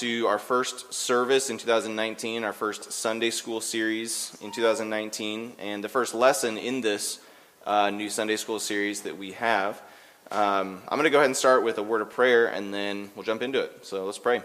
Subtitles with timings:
[0.00, 5.90] to our first service in 2019, our first Sunday school series in 2019, and the
[5.90, 7.20] first lesson in this
[7.66, 9.82] uh, new Sunday school series that we have.
[10.30, 13.10] Um, I'm going to go ahead and start with a word of prayer, and then
[13.14, 13.84] we'll jump into it.
[13.84, 14.40] So let's pray.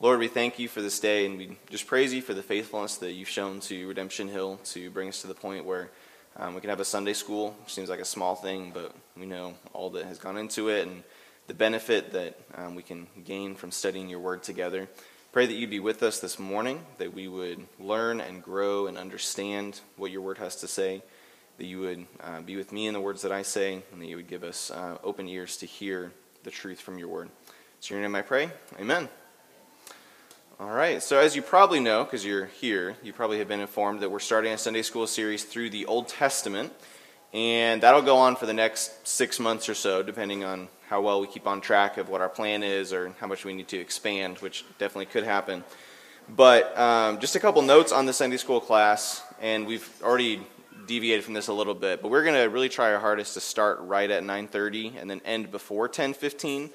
[0.00, 2.96] Lord, we thank you for this day, and we just praise you for the faithfulness
[2.96, 5.90] that you've shown to Redemption Hill to bring us to the point where
[6.36, 9.26] um, we can have a Sunday school, which seems like a small thing, but we
[9.26, 11.04] know all that has gone into it and
[11.48, 14.86] the benefit that um, we can gain from studying your word together.
[15.32, 18.96] Pray that you'd be with us this morning, that we would learn and grow and
[18.96, 21.02] understand what your word has to say,
[21.56, 24.06] that you would uh, be with me in the words that I say, and that
[24.06, 26.12] you would give us uh, open ears to hear
[26.44, 27.30] the truth from your word.
[27.80, 28.50] So, your name I pray.
[28.78, 29.08] Amen.
[30.60, 34.00] All right, so as you probably know, because you're here, you probably have been informed
[34.00, 36.72] that we're starting a Sunday school series through the Old Testament,
[37.32, 41.20] and that'll go on for the next six months or so, depending on how well
[41.20, 43.78] we keep on track of what our plan is or how much we need to
[43.78, 45.62] expand, which definitely could happen.
[46.28, 50.40] But um, just a couple notes on the Sunday school class, and we've already
[50.86, 53.40] deviated from this a little bit, but we're going to really try our hardest to
[53.40, 56.70] start right at 9:30 and then end before 10:15.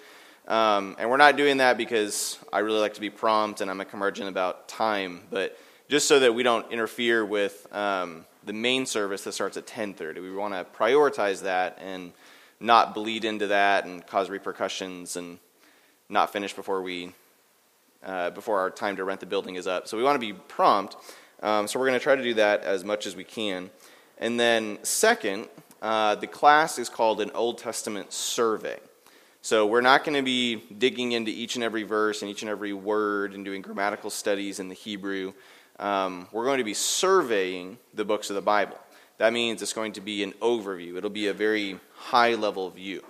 [0.47, 3.79] Um, and we're not doing that because I really like to be prompt and I'm
[3.79, 5.57] a curmudgeon about time, but
[5.93, 10.23] just so that we don't interfere with um, the main service that starts at 10:30.
[10.23, 12.13] We want to prioritize that and
[12.59, 15.37] not bleed into that and cause repercussions and
[16.09, 17.13] not finish before we
[18.03, 19.87] uh, before our time to rent the building is up.
[19.87, 20.97] So we want to be prompt.
[21.43, 23.69] Um, so we're going to try to do that as much as we can.
[24.17, 25.47] And then second,
[25.79, 28.79] uh, the class is called an Old Testament survey.
[29.43, 32.49] So we're not going to be digging into each and every verse and each and
[32.49, 35.33] every word and doing grammatical studies in the Hebrew.
[35.79, 38.77] Um, we're going to be surveying the books of the Bible.
[39.17, 40.97] That means it's going to be an overview.
[40.97, 43.03] It'll be a very high level view.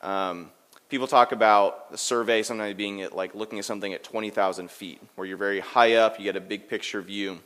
[0.00, 0.50] Um,
[0.88, 5.00] people talk about the survey sometimes being at, like looking at something at 20,000 feet,
[5.14, 7.38] where you're very high up, you get a big picture view.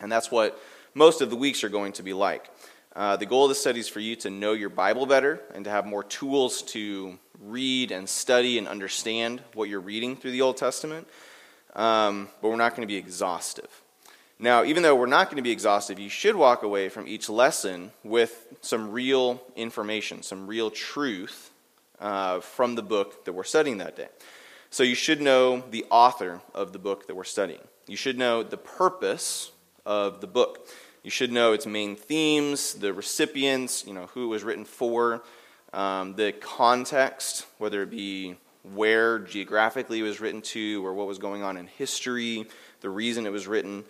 [0.00, 0.58] And that's what
[0.94, 2.48] most of the weeks are going to be like.
[2.94, 5.64] Uh, the goal of the study is for you to know your Bible better and
[5.64, 10.42] to have more tools to read and study and understand what you're reading through the
[10.42, 11.08] Old Testament.
[11.74, 13.81] Um, but we're not going to be exhaustive.
[14.42, 17.28] Now, even though we're not going to be exhaustive, you should walk away from each
[17.28, 21.52] lesson with some real information, some real truth
[22.00, 24.08] uh, from the book that we're studying that day.
[24.70, 27.60] So you should know the author of the book that we're studying.
[27.86, 29.52] You should know the purpose
[29.86, 30.66] of the book.
[31.04, 35.22] You should know its main themes, the recipients, you know, who it was written for,
[35.72, 38.34] um, the context, whether it be
[38.74, 42.44] where geographically it was written to or what was going on in history,
[42.80, 43.84] the reason it was written.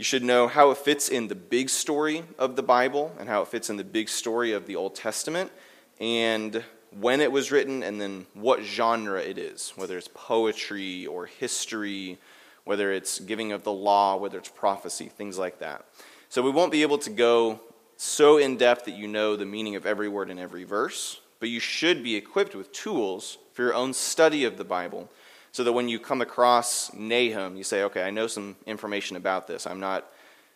[0.00, 3.42] You should know how it fits in the big story of the Bible and how
[3.42, 5.52] it fits in the big story of the Old Testament
[6.00, 6.64] and
[6.98, 12.16] when it was written and then what genre it is, whether it's poetry or history,
[12.64, 15.84] whether it's giving of the law, whether it's prophecy, things like that.
[16.30, 17.60] So we won't be able to go
[17.98, 21.50] so in depth that you know the meaning of every word in every verse, but
[21.50, 25.10] you should be equipped with tools for your own study of the Bible
[25.52, 29.46] so that when you come across Nahum, you say, okay, I know some information about
[29.46, 29.66] this.
[29.66, 30.10] I'm not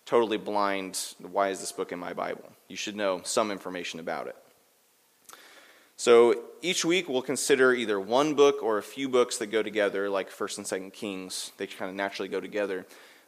[0.07, 1.15] totally blind.
[1.19, 2.51] Why is this book in my Bible?
[2.69, 4.37] You should know some information about it.
[5.97, 10.11] So each week we'll consider either one book or a few books that go together,
[10.11, 11.53] like First and Second Kings.
[11.57, 12.85] They kind of naturally go together.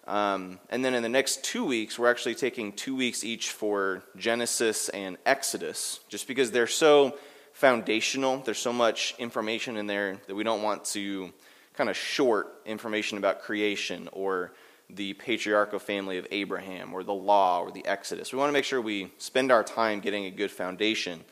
[0.07, 4.03] Um, and then in the next two weeks, we're actually taking two weeks each for
[4.17, 7.17] Genesis and Exodus, just because they're so
[7.53, 8.39] foundational.
[8.39, 11.33] There's so much information in there that we don't want to
[11.77, 14.53] kind of short information about creation or
[14.89, 18.33] the patriarchal family of Abraham or the law or the Exodus.
[18.33, 21.25] We want to make sure we spend our time getting a good foundation.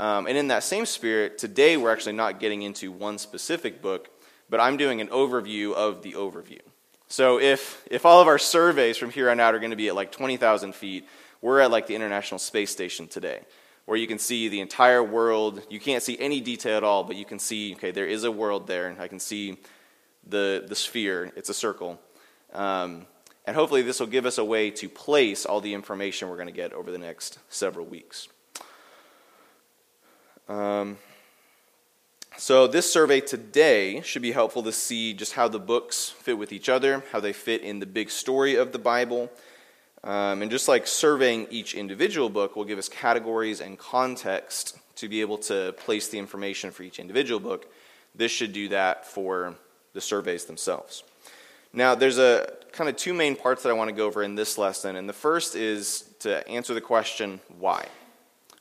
[0.00, 4.08] Um, and in that same spirit, today we're actually not getting into one specific book,
[4.48, 6.60] but I'm doing an overview of the overview.
[7.08, 9.88] So if, if all of our surveys from here on out are going to be
[9.88, 11.08] at like 20,000 feet,
[11.40, 13.40] we're at like the International Space Station today,
[13.86, 15.62] where you can see the entire world.
[15.70, 18.30] You can't see any detail at all, but you can see, okay, there is a
[18.30, 18.88] world there.
[18.88, 19.56] And I can see
[20.28, 22.00] the, the sphere, it's a circle.
[22.52, 23.06] Um,
[23.46, 26.48] and hopefully, this will give us a way to place all the information we're going
[26.48, 28.28] to get over the next several weeks.
[30.48, 30.98] Um,
[32.36, 36.52] so, this survey today should be helpful to see just how the books fit with
[36.52, 39.30] each other, how they fit in the big story of the Bible.
[40.04, 45.08] Um, and just like surveying each individual book will give us categories and context to
[45.08, 47.72] be able to place the information for each individual book,
[48.14, 49.56] this should do that for
[49.92, 51.02] the surveys themselves.
[51.72, 54.34] Now, there's a kind of two main parts that I want to go over in
[54.34, 57.86] this lesson, and the first is to answer the question why?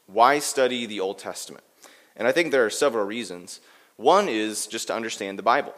[0.08, 1.64] Why study the Old Testament?
[2.16, 3.60] And I think there are several reasons.
[3.98, 5.76] One is just to understand the Bible.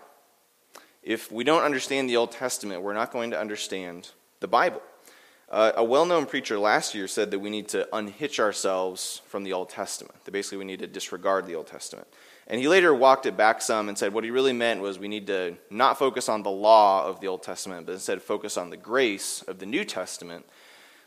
[1.03, 4.09] if we don't understand the Old Testament, we're not going to understand
[4.41, 4.81] the Bible.
[5.49, 9.43] Uh, a well known preacher last year said that we need to unhitch ourselves from
[9.43, 12.07] the Old Testament, that basically we need to disregard the Old Testament.
[12.45, 15.07] And he later walked it back some and said what he really meant was we
[15.07, 18.69] need to not focus on the law of the Old Testament, but instead focus on
[18.69, 20.45] the grace of the New Testament.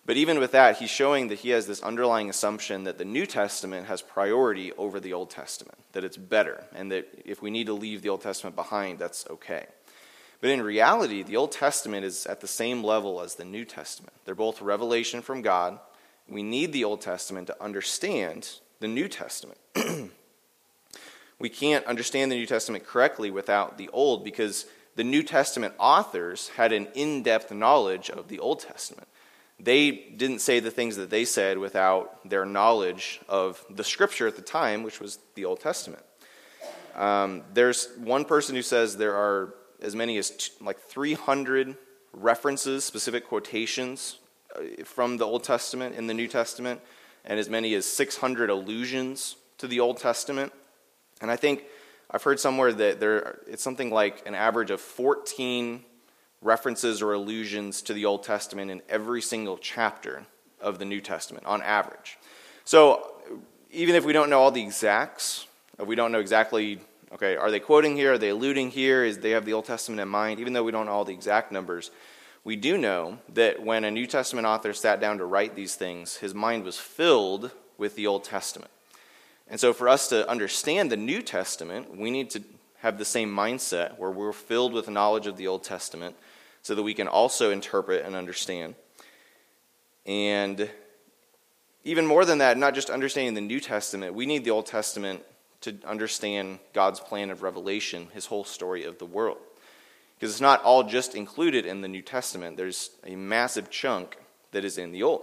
[0.05, 3.27] But even with that, he's showing that he has this underlying assumption that the New
[3.27, 7.67] Testament has priority over the Old Testament, that it's better, and that if we need
[7.67, 9.67] to leave the Old Testament behind, that's okay.
[10.43, 14.13] But in reality, the Old Testament is at the same level as the New Testament.
[14.25, 15.79] They're both revelation from God.
[16.29, 19.61] We need the Old Testament to understand the New Testament.
[21.39, 24.67] we can't understand the New Testament correctly without the Old because
[24.97, 29.07] the New Testament authors had an in depth knowledge of the Old Testament.
[29.61, 34.35] They didn't say the things that they said without their knowledge of the scripture at
[34.35, 36.03] the time, which was the Old Testament.
[36.97, 41.77] Um, there's one person who says there are as many as t- like 300
[42.13, 44.19] references, specific quotations
[44.57, 46.81] uh, from the Old Testament in the New Testament,
[47.25, 50.53] and as many as 600 allusions to the Old Testament.
[51.21, 51.65] And I think
[52.11, 55.85] I've heard somewhere that there it's something like an average of 14
[56.41, 60.27] references or allusions to the Old Testament in every single chapter
[60.61, 62.19] of the New Testament on average.
[62.65, 63.13] So
[63.71, 65.47] even if we don't know all the exacts,
[65.79, 66.81] we don't know exactly
[67.13, 68.15] Okay, are they quoting here?
[68.15, 69.05] Are they alluding here?
[69.05, 70.41] Is they have the Old Testament in mind?
[70.41, 71.91] Even though we don't know all the exact numbers,
[72.43, 76.17] we do know that when a New Testament author sat down to write these things,
[76.17, 78.71] his mind was filled with the Old Testament.
[79.47, 82.43] And so, for us to understand the New Testament, we need to
[82.79, 86.17] have the same mindset where we're filled with knowledge of the Old Testament
[86.63, 88.75] so that we can also interpret and understand.
[90.07, 90.71] And
[91.85, 95.23] even more than that, not just understanding the New Testament, we need the Old Testament
[95.63, 99.39] to understand God's plan of revelation, his whole story of the world.
[100.15, 104.17] Because it's not all just included in the New Testament, there's a massive chunk
[104.53, 105.23] that is in the Old.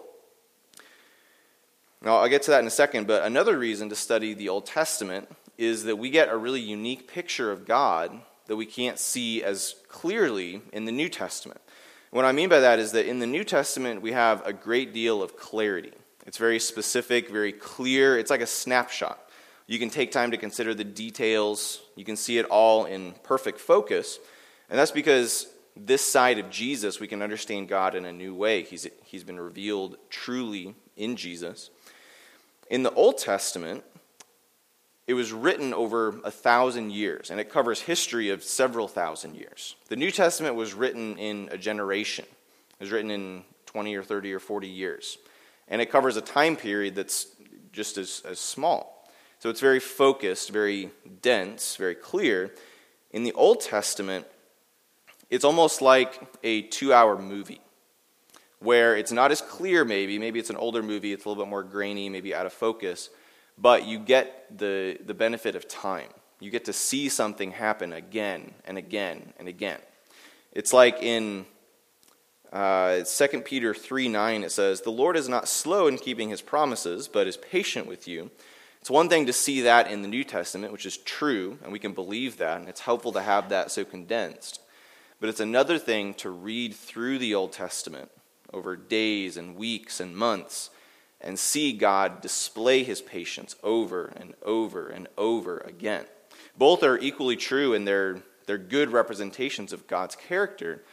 [2.02, 4.66] Now, I'll get to that in a second, but another reason to study the Old
[4.66, 9.44] Testament is that we get a really unique picture of God that we can't see
[9.44, 11.62] as clearly in the New Testament.
[12.12, 14.94] What I mean by that is that in the New Testament, we have a great
[14.94, 15.94] deal of clarity.
[16.26, 18.18] It's very specific, very clear.
[18.18, 19.29] It's like a snapshot.
[19.70, 21.84] You can take time to consider the details.
[21.96, 24.18] You can see it all in perfect focus.
[24.68, 25.46] And that's because
[25.78, 28.64] this side of Jesus, we can understand God in a new way.
[28.64, 31.70] He's, he's been revealed truly in Jesus.
[32.72, 33.84] In the Old Testament,
[35.06, 39.76] it was written over a thousand years, and it covers history of several thousand years.
[39.90, 44.34] The New Testament was written in a generation, it was written in 20 or 30
[44.34, 45.20] or 40 years.
[45.68, 47.28] And it covers a time period that's
[47.72, 48.99] just as, as small.
[49.40, 50.92] So it's very focused, very
[51.22, 52.54] dense, very clear.
[53.12, 54.28] In the Old Testament,
[55.30, 57.62] it's almost like a two hour movie
[58.60, 60.20] where it's not as clear, maybe.
[60.20, 63.10] Maybe it's an older movie, it's a little bit more grainy, maybe out of focus,
[63.58, 66.10] but you get the, the benefit of time.
[66.42, 69.80] You get to see something happen again and again and again.
[70.52, 71.46] It's like in
[72.52, 76.42] uh, 2 Peter 3 9, it says, The Lord is not slow in keeping his
[76.42, 78.32] promises, but is patient with you
[78.82, 81.80] it's one thing to see that in the New Testament, which is true, and we
[81.80, 84.62] can believe that, and it's helpful to have that so condensed.
[85.20, 88.10] But it's another thing to read through the Old Testament
[88.54, 90.70] over days and weeks and months
[91.22, 96.06] and see God display his patience over and over and over again.
[96.58, 100.84] Both are equally true and they're, they're good representations of God's character,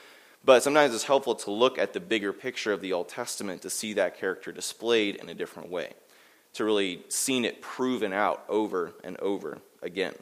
[0.45, 3.71] but sometimes it's helpful to look at the bigger picture of the Old Testament to
[3.71, 5.93] see that character displayed in a different way
[6.57, 10.15] to really seen it proven out over and over again.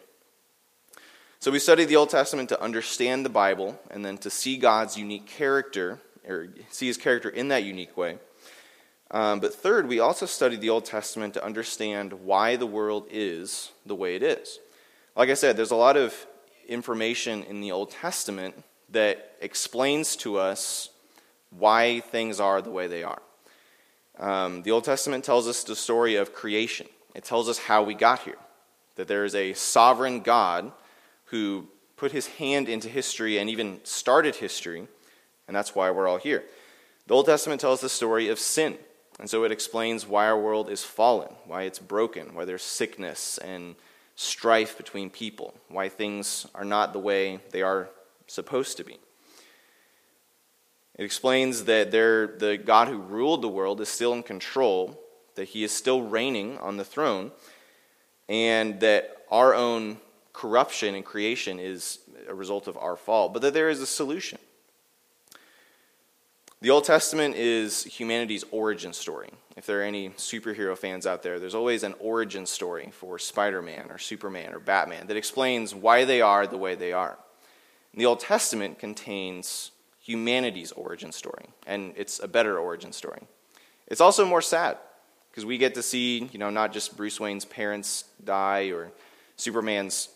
[1.38, 4.97] So we study the Old Testament to understand the Bible and then to see God's
[4.97, 8.19] unique character, or see his character in that unique way.
[9.11, 13.71] Um, but third, we also study the Old Testament to understand why the world is
[13.87, 14.59] the way it is.
[15.14, 16.14] Like I said, there's a lot of
[16.67, 18.55] information in the Old Testament
[18.88, 20.88] that explains to us
[21.50, 23.23] why things are the way they are.
[24.18, 27.94] Um, the Old Testament tells us the story of creation, it tells us how we
[27.94, 28.38] got here.
[28.97, 30.71] That there is a sovereign God
[31.26, 34.87] who put his hand into history and even started history,
[35.49, 36.44] and that's why we're all here.
[37.06, 38.78] The Old Testament tells the story of sin,
[39.18, 43.38] and so it explains why our world is fallen, why it's broken, why there's sickness
[43.38, 43.75] and
[44.16, 47.88] strife between people, why things are not the way they are
[48.26, 48.99] supposed to be.
[50.97, 55.01] It explains that the God who ruled the world is still in control,
[55.35, 57.33] that he is still reigning on the throne,
[58.29, 59.99] and that our own
[60.33, 61.99] corruption in creation is
[62.29, 64.39] a result of our fall, but that there is a solution.
[66.61, 69.31] The Old Testament is humanity's origin story.
[69.57, 73.61] If there are any superhero fans out there, there's always an origin story for Spider
[73.61, 77.19] Man or Superman or Batman that explains why they are the way they are.
[77.93, 79.73] And the Old Testament contains
[80.04, 83.23] humanity's origin story, and it's a better origin story.
[83.87, 84.76] It's also more sad
[85.30, 88.92] because we get to see, you know, not just Bruce Wayne's parents die or
[89.37, 90.11] Superman's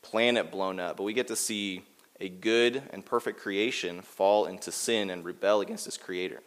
[0.00, 1.82] planet blown up, but we get to see
[2.20, 6.40] a good and perfect creation fall into sin and rebel against its creator.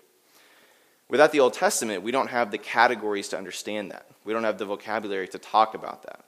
[1.09, 4.07] Without the Old Testament, we don't have the categories to understand that.
[4.23, 6.23] We don't have the vocabulary to talk about that.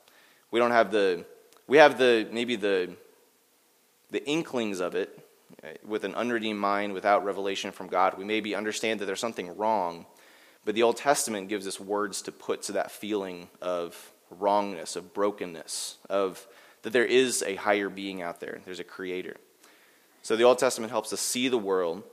[0.52, 1.26] We don't have the
[1.66, 2.94] we have the maybe the
[4.12, 5.27] the inklings of it
[5.64, 8.18] Uh, with an unredeemed mind without revelation from God.
[8.18, 10.06] We maybe understand that there's something wrong,
[10.66, 15.14] but the Old Testament gives us words to put to that feeling of wrongness, of
[15.14, 16.46] brokenness, of
[16.82, 18.60] that there is a higher being out there.
[18.66, 19.38] There's a creator.
[20.22, 22.04] So the Old Testament helps us see the world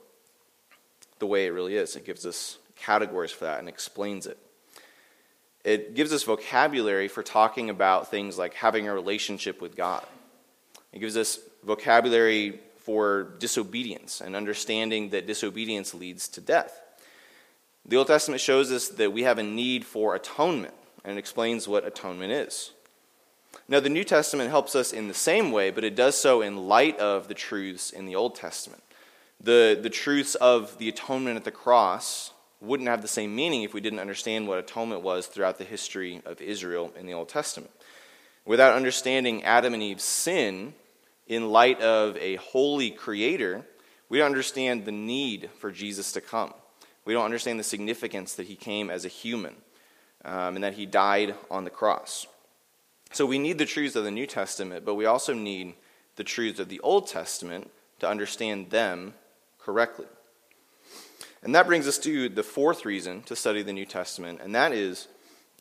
[1.18, 1.96] the way it really is.
[1.96, 4.38] It gives us categories for that and explains it.
[5.64, 10.06] It gives us vocabulary for talking about things like having a relationship with God.
[10.92, 16.80] It gives us vocabulary for disobedience and understanding that disobedience leads to death.
[17.86, 20.74] The Old Testament shows us that we have a need for atonement
[21.04, 22.72] and explains what atonement is.
[23.68, 26.68] Now, the New Testament helps us in the same way, but it does so in
[26.68, 28.82] light of the truths in the Old Testament.
[29.40, 33.74] The, the truths of the atonement at the cross wouldn't have the same meaning if
[33.74, 37.70] we didn't understand what atonement was throughout the history of Israel in the Old Testament.
[38.44, 40.74] Without understanding Adam and Eve's sin
[41.26, 43.64] in light of a holy creator,
[44.08, 46.52] we don't understand the need for Jesus to come.
[47.04, 49.56] We don't understand the significance that he came as a human
[50.24, 52.26] um, and that he died on the cross.
[53.12, 55.74] So we need the truths of the New Testament, but we also need
[56.16, 59.14] the truths of the Old Testament to understand them
[59.58, 60.06] correctly.
[61.42, 64.72] And that brings us to the fourth reason to study the New Testament, and that
[64.72, 65.08] is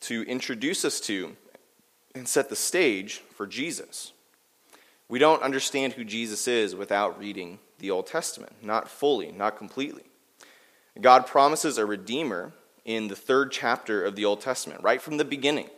[0.00, 1.36] to introduce us to
[2.14, 4.13] and set the stage for Jesus.
[5.08, 10.04] We don't understand who Jesus is without reading the Old Testament, not fully, not completely.
[11.00, 12.52] God promises a Redeemer
[12.84, 15.68] in the third chapter of the Old Testament, right from the beginning.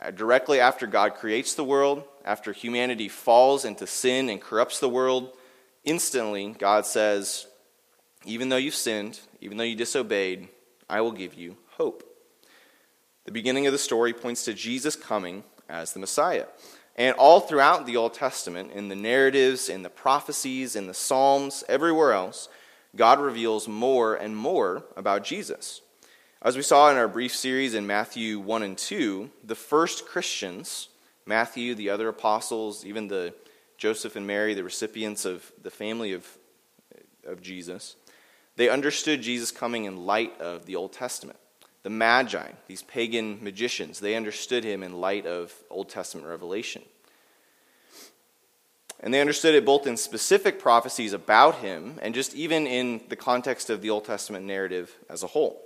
[0.00, 4.88] Uh, directly after God creates the world, after humanity falls into sin and corrupts the
[4.88, 5.36] world,
[5.84, 7.46] instantly God says,
[8.24, 10.48] Even though you've sinned, even though you disobeyed,
[10.88, 12.02] I will give you hope.
[13.24, 16.46] The beginning of the story points to Jesus coming as the Messiah.
[16.96, 21.64] And all throughout the Old Testament, in the narratives, in the prophecies, in the Psalms,
[21.68, 22.48] everywhere else,
[22.94, 25.80] God reveals more and more about Jesus.
[26.42, 30.88] As we saw in our brief series in Matthew 1 and 2, the first Christians,
[31.24, 33.32] Matthew, the other apostles, even the
[33.78, 36.26] Joseph and Mary, the recipients of the family of,
[37.26, 37.96] of Jesus,
[38.56, 41.38] they understood Jesus coming in light of the Old Testament.
[41.82, 46.82] The Magi, these pagan magicians, they understood him in light of Old Testament revelation.
[49.00, 53.16] And they understood it both in specific prophecies about him and just even in the
[53.16, 55.60] context of the Old Testament narrative as a whole.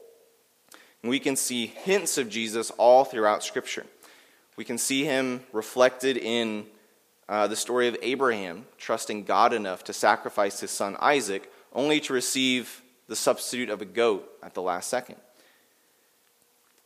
[1.02, 3.85] And we can see hints of Jesus all throughout Scripture.
[4.56, 6.64] We can see him reflected in
[7.28, 12.14] uh, the story of Abraham trusting God enough to sacrifice his son Isaac, only to
[12.14, 15.16] receive the substitute of a goat at the last second.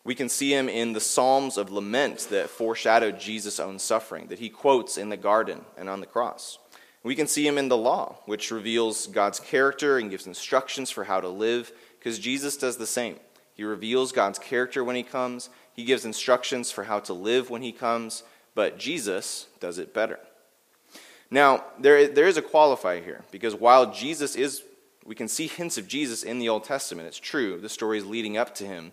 [0.03, 4.39] We can see him in the Psalms of lament that foreshadowed Jesus' own suffering, that
[4.39, 6.59] he quotes in the garden and on the cross.
[7.03, 11.05] We can see him in the law, which reveals God's character and gives instructions for
[11.05, 13.17] how to live, because Jesus does the same.
[13.55, 17.63] He reveals God's character when he comes, he gives instructions for how to live when
[17.63, 18.23] he comes,
[18.55, 20.19] but Jesus does it better.
[21.31, 24.63] Now, there, there is a qualifier here, because while Jesus is,
[25.05, 28.37] we can see hints of Jesus in the Old Testament, it's true, the stories leading
[28.37, 28.93] up to him.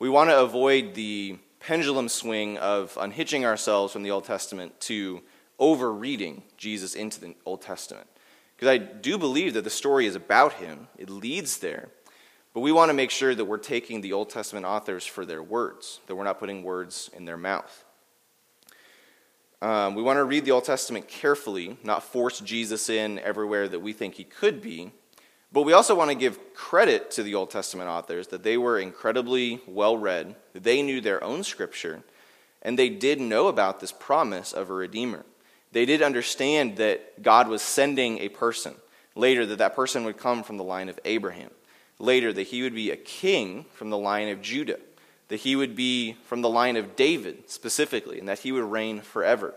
[0.00, 5.22] We want to avoid the pendulum swing of unhitching ourselves from the Old Testament to
[5.58, 8.06] over reading Jesus into the Old Testament.
[8.54, 11.88] Because I do believe that the story is about him, it leads there.
[12.54, 15.42] But we want to make sure that we're taking the Old Testament authors for their
[15.42, 17.84] words, that we're not putting words in their mouth.
[19.60, 23.80] Um, we want to read the Old Testament carefully, not force Jesus in everywhere that
[23.80, 24.92] we think he could be.
[25.52, 28.78] But we also want to give credit to the Old Testament authors that they were
[28.78, 32.02] incredibly well read, they knew their own scripture,
[32.62, 35.24] and they did know about this promise of a Redeemer.
[35.72, 38.74] They did understand that God was sending a person
[39.14, 41.50] later, that that person would come from the line of Abraham
[41.98, 44.78] later that he would be a king from the line of Judah,
[45.28, 49.00] that he would be from the line of David specifically, and that he would reign
[49.00, 49.54] forever.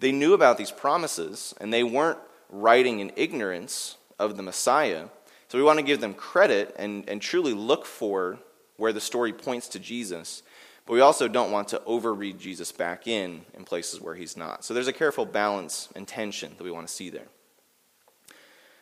[0.00, 2.18] they knew about these promises and they weren't
[2.50, 5.06] writing in ignorance of the Messiah.
[5.54, 8.40] So we want to give them credit and, and truly look for
[8.76, 10.42] where the story points to Jesus.
[10.84, 14.64] But we also don't want to overread Jesus back in in places where he's not.
[14.64, 17.28] So there's a careful balance and tension that we want to see there.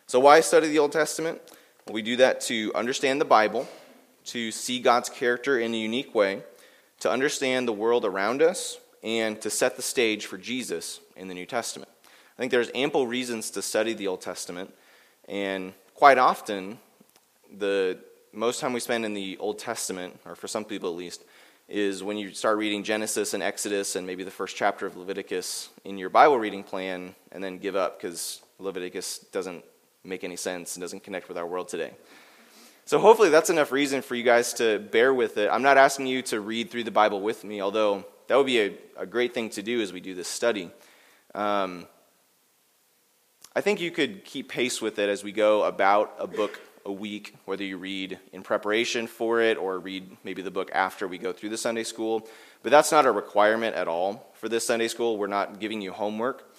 [0.06, 1.42] So, why study the Old Testament?
[1.84, 3.68] Well, we do that to understand the Bible,
[4.28, 6.42] to see God's character in a unique way,
[7.00, 11.34] to understand the world around us, and to set the stage for Jesus in the
[11.34, 11.90] New Testament.
[12.38, 14.72] I think there's ample reasons to study the Old Testament,
[15.28, 16.78] and quite often,
[17.58, 17.98] the
[18.32, 21.24] most time we spend in the Old Testament, or for some people at least,
[21.68, 25.70] is when you start reading Genesis and Exodus and maybe the first chapter of Leviticus
[25.84, 29.64] in your Bible reading plan, and then give up because Leviticus doesn't
[30.04, 31.92] make any sense and doesn't connect with our world today.
[32.84, 35.48] So, hopefully, that's enough reason for you guys to bear with it.
[35.50, 38.60] I'm not asking you to read through the Bible with me, although that would be
[38.60, 40.70] a, a great thing to do as we do this study.
[41.34, 41.86] Um,
[43.54, 46.92] I think you could keep pace with it as we go about a book a
[46.92, 51.18] week, whether you read in preparation for it or read maybe the book after we
[51.18, 52.26] go through the Sunday school.
[52.62, 55.18] But that's not a requirement at all for this Sunday school.
[55.18, 56.50] We're not giving you homework.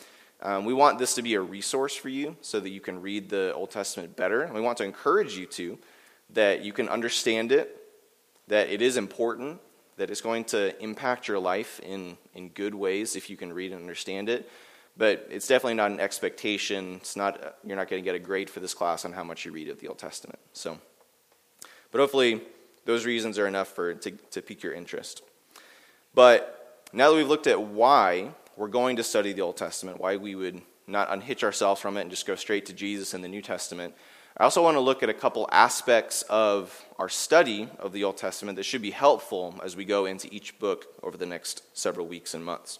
[0.43, 3.27] Um, we want this to be a resource for you so that you can read
[3.27, 4.43] the Old Testament better.
[4.43, 5.79] And we want to encourage you to,
[6.29, 7.75] that you can understand it,
[8.49, 9.59] that it is important,
[9.97, 13.71] that it's going to impact your life in, in good ways if you can read
[13.71, 14.47] and understand it.
[14.95, 16.95] But it's definitely not an expectation.
[16.95, 19.45] It's not, you're not going to get a grade for this class on how much
[19.45, 20.39] you read of the Old Testament.
[20.53, 20.77] So,
[21.91, 22.41] but hopefully,
[22.85, 25.23] those reasons are enough for to, to pique your interest.
[26.13, 30.17] But now that we've looked at why we're going to study the Old Testament, why
[30.17, 33.27] we would not unhitch ourselves from it and just go straight to Jesus and the
[33.27, 33.95] New Testament,
[34.37, 38.17] I also want to look at a couple aspects of our study of the Old
[38.17, 42.07] Testament that should be helpful as we go into each book over the next several
[42.07, 42.79] weeks and months.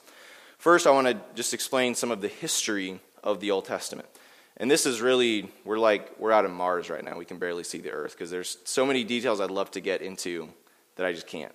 [0.63, 4.08] First, I want to just explain some of the history of the Old Testament.
[4.55, 7.17] And this is really, we're like, we're out of Mars right now.
[7.17, 10.02] We can barely see the earth because there's so many details I'd love to get
[10.02, 10.47] into
[10.95, 11.52] that I just can't.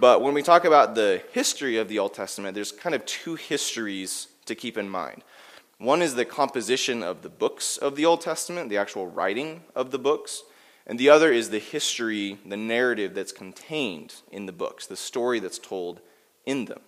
[0.00, 3.34] But when we talk about the history of the Old Testament, there's kind of two
[3.34, 5.24] histories to keep in mind.
[5.76, 9.90] One is the composition of the books of the Old Testament, the actual writing of
[9.90, 10.42] the books,
[10.86, 15.38] and the other is the history, the narrative that's contained in the books, the story
[15.38, 16.00] that's told
[16.46, 16.80] in them.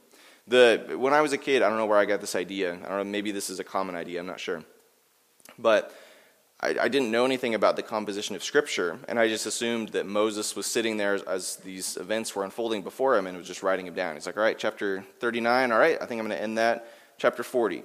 [0.51, 2.73] The, when I was a kid, I don't know where I got this idea.
[2.73, 4.65] I don't know, maybe this is a common idea, I'm not sure.
[5.57, 5.95] But
[6.61, 10.07] I, I, didn't know anything about the composition of Scripture, and I just assumed that
[10.07, 13.63] Moses was sitting there as, as, these events were unfolding before him and was just
[13.63, 14.17] writing them down.
[14.17, 16.93] He's like, all right, chapter 39, all right, I think I'm going to end that.
[17.17, 17.85] Chapter 40.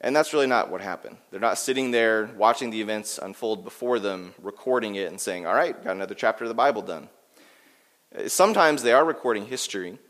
[0.00, 1.16] And that's really not what happened.
[1.30, 5.54] They're not sitting there watching the events unfold before them, recording it, and saying, all
[5.54, 7.08] right, got another chapter of the Bible done.
[8.26, 10.00] Sometimes they are recording history.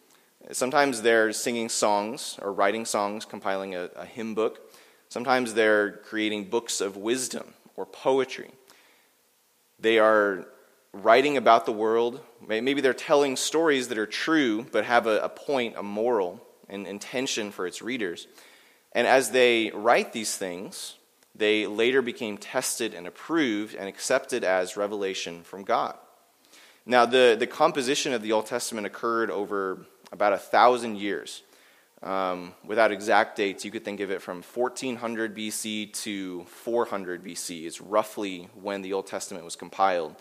[0.53, 4.73] Sometimes they're singing songs or writing songs, compiling a, a hymn book.
[5.09, 8.51] Sometimes they're creating books of wisdom or poetry.
[9.79, 10.47] They are
[10.93, 12.21] writing about the world.
[12.47, 16.87] Maybe they're telling stories that are true but have a, a point, a moral, and
[16.87, 18.27] intention for its readers.
[18.93, 20.97] And as they write these things,
[21.35, 25.97] they later became tested and approved and accepted as revelation from God.
[26.87, 31.43] Now, the, the composition of the Old Testament occurred over about a thousand years.
[32.03, 37.65] Um, without exact dates, you could think of it from 1400 BC to 400 BC,
[37.65, 40.17] is roughly when the Old Testament was compiled.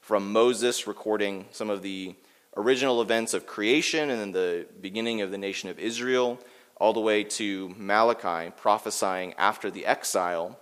[0.00, 2.14] From Moses recording some of the
[2.56, 6.38] original events of creation and then the beginning of the nation of Israel,
[6.76, 10.58] all the way to Malachi prophesying after the exile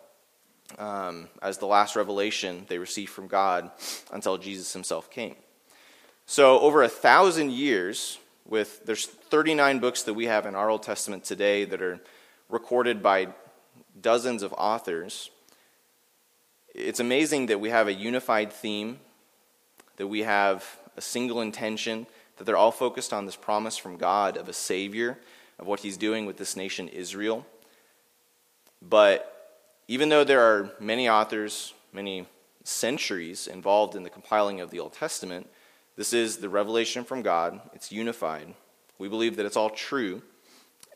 [0.78, 3.70] um, as the last revelation they received from God
[4.10, 5.36] until Jesus himself came.
[6.24, 10.82] So, over a thousand years, with there's 39 books that we have in our Old
[10.82, 12.00] Testament today that are
[12.48, 13.28] recorded by
[14.00, 15.30] dozens of authors.
[16.74, 18.98] It's amazing that we have a unified theme,
[19.96, 24.36] that we have a single intention, that they're all focused on this promise from God
[24.36, 25.18] of a Savior,
[25.58, 27.46] of what He's doing with this nation, Israel.
[28.80, 29.28] But
[29.88, 32.26] even though there are many authors, many
[32.64, 35.48] centuries involved in the compiling of the Old Testament,
[35.96, 37.60] this is the revelation from God.
[37.74, 38.54] It's unified.
[38.98, 40.22] We believe that it's all true,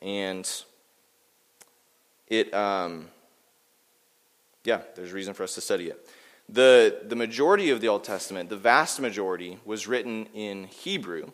[0.01, 0.49] and
[2.29, 3.09] it, um,
[4.65, 6.09] yeah, there's reason for us to study it.
[6.49, 11.33] The, the majority of the Old Testament, the vast majority, was written in Hebrew.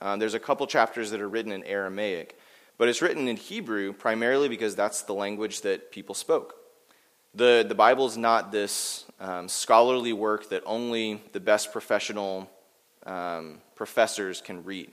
[0.00, 2.38] Uh, there's a couple chapters that are written in Aramaic,
[2.76, 6.56] but it's written in Hebrew primarily because that's the language that people spoke.
[7.34, 12.50] The, the Bible is not this um, scholarly work that only the best professional
[13.06, 14.90] um, professors can read.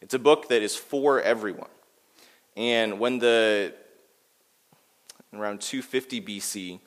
[0.00, 1.70] It's a book that is for everyone.
[2.56, 3.74] And when the
[5.32, 6.80] around 250 BC,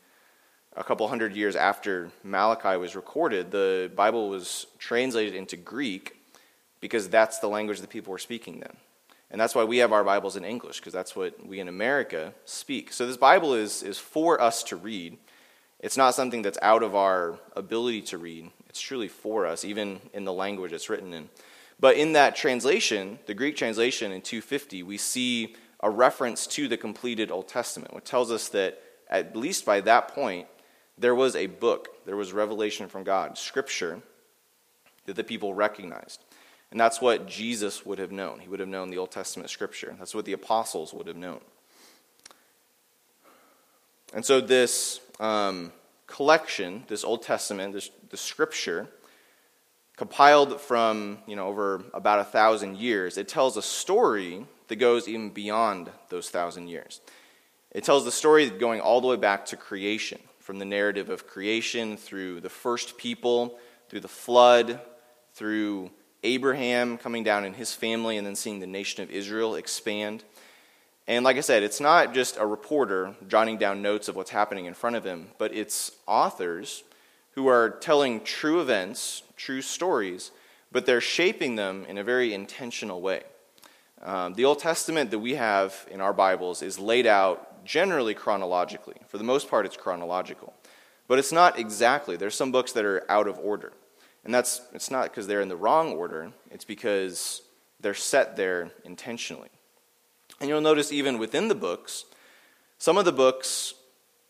[0.76, 6.16] a couple hundred years after Malachi was recorded, the Bible was translated into Greek
[6.80, 8.76] because that's the language that people were speaking then.
[9.32, 12.34] And that's why we have our Bibles in English, because that's what we in America
[12.46, 12.92] speak.
[12.92, 15.18] So this Bible is, is for us to read.
[15.80, 18.50] It's not something that's out of our ability to read.
[18.70, 21.30] It's truly for us, even in the language it's written in.
[21.80, 26.78] But in that translation, the Greek translation in 250, we see a reference to the
[26.78, 30.48] completed Old Testament, which tells us that at least by that point,
[30.98, 34.02] there was a book, there was revelation from God, scripture
[35.06, 36.24] that the people recognized.
[36.72, 38.40] And that's what Jesus would have known.
[38.40, 39.96] He would have known the Old Testament scripture.
[39.98, 41.40] That's what the apostles would have known.
[44.14, 45.72] And so, this um,
[46.10, 48.88] collection, this Old Testament, this, the scripture,
[49.96, 55.08] compiled from you know over about a thousand years, it tells a story that goes
[55.08, 57.02] even beyond those thousand years.
[57.72, 61.28] It tells the story going all the way back to creation, from the narrative of
[61.28, 64.80] creation through the first people, through the flood,
[65.34, 65.92] through
[66.24, 70.24] Abraham coming down in his family, and then seeing the nation of Israel expand.
[71.10, 74.66] And like I said, it's not just a reporter jotting down notes of what's happening
[74.66, 76.84] in front of him, but it's authors
[77.32, 80.30] who are telling true events, true stories,
[80.72, 83.24] but they're shaping them in a very intentional way.
[84.04, 88.98] Um, the Old Testament that we have in our Bibles is laid out generally chronologically.
[89.08, 90.54] For the most part, it's chronological.
[91.08, 92.18] But it's not exactly.
[92.18, 93.74] There's some books that are out of order.
[94.24, 97.42] And that's it's not because they're in the wrong order, it's because
[97.80, 99.50] they're set there intentionally.
[100.40, 102.06] And you'll notice even within the books,
[102.78, 103.74] some of the books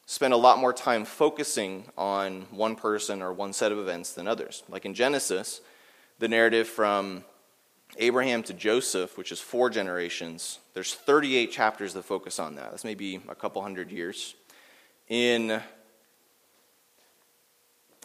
[0.08, 4.28] spend a lot more time focusing on one person or one set of events than
[4.28, 4.64] others.
[4.68, 5.62] Like in Genesis,
[6.18, 7.24] the narrative from
[7.98, 12.72] Abraham to Joseph, which is four generations, there's 38 chapters that focus on that.
[12.72, 14.34] That's maybe a couple hundred years.
[15.10, 15.62] In, I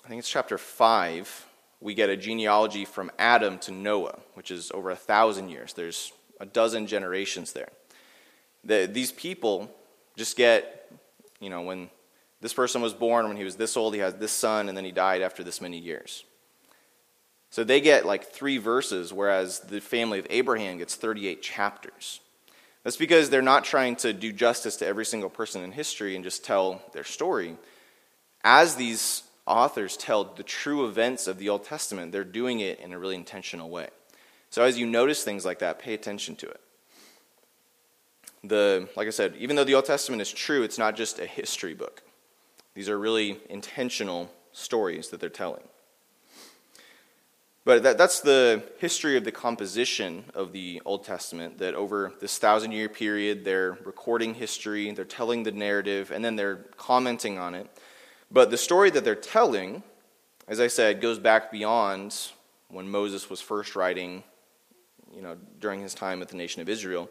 [0.07, 1.47] think it's chapter 5,
[1.81, 5.73] we get a genealogy from Adam to Noah, which is over a thousand years.
[5.73, 7.71] There's a dozen generations there.
[8.65, 9.71] The, these people
[10.17, 10.93] just get,
[11.41, 11.91] you know, when
[12.41, 14.85] this person was born, when he was this old, he had this son, and then
[14.85, 16.25] he died after this many years.
[17.51, 22.21] So they get like three verses, whereas the family of Abraham gets 38 chapters.
[22.83, 26.25] That's because they're not trying to do justice to every single person in history and
[26.25, 27.57] just tell their story.
[28.43, 32.93] As these authors tell the true events of the Old Testament, they're doing it in
[32.93, 33.89] a really intentional way.
[34.51, 36.61] So as you notice things like that, pay attention to it.
[38.47, 41.25] The, like I said, even though the Old Testament is true, it's not just a
[41.27, 42.03] history book.
[42.75, 45.63] These are really intentional stories that they're telling.
[47.65, 52.37] But that, that's the history of the composition of the Old Testament, that over this
[52.37, 57.55] thousand year period, they're recording history, they're telling the narrative, and then they're commenting on
[57.55, 57.67] it.
[58.31, 59.83] But the story that they're telling,
[60.47, 62.15] as I said, goes back beyond
[62.69, 64.23] when Moses was first writing,
[65.15, 67.09] you know, during his time with the nation of Israel.